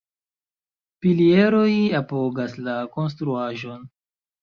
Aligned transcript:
Pilieroj 1.05 1.69
apogas 2.01 2.59
la 2.71 2.81
konstruaĵon. 2.99 3.91